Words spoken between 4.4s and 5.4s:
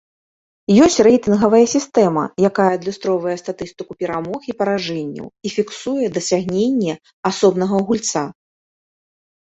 і паражэнняў